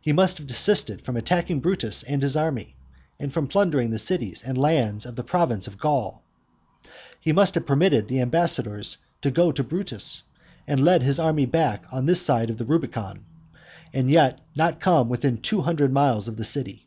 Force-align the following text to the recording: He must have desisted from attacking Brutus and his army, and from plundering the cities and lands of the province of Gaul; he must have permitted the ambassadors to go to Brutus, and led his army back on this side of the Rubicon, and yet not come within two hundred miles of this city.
He 0.00 0.12
must 0.12 0.38
have 0.38 0.46
desisted 0.46 1.00
from 1.04 1.16
attacking 1.16 1.58
Brutus 1.58 2.04
and 2.04 2.22
his 2.22 2.36
army, 2.36 2.76
and 3.18 3.32
from 3.34 3.48
plundering 3.48 3.90
the 3.90 3.98
cities 3.98 4.44
and 4.44 4.56
lands 4.56 5.04
of 5.04 5.16
the 5.16 5.24
province 5.24 5.66
of 5.66 5.78
Gaul; 5.80 6.22
he 7.18 7.32
must 7.32 7.56
have 7.56 7.66
permitted 7.66 8.06
the 8.06 8.20
ambassadors 8.20 8.98
to 9.22 9.32
go 9.32 9.50
to 9.50 9.64
Brutus, 9.64 10.22
and 10.68 10.84
led 10.84 11.02
his 11.02 11.18
army 11.18 11.46
back 11.46 11.86
on 11.90 12.06
this 12.06 12.22
side 12.22 12.50
of 12.50 12.56
the 12.58 12.64
Rubicon, 12.64 13.24
and 13.92 14.08
yet 14.08 14.40
not 14.54 14.78
come 14.78 15.08
within 15.08 15.38
two 15.38 15.62
hundred 15.62 15.92
miles 15.92 16.28
of 16.28 16.36
this 16.36 16.50
city. 16.50 16.86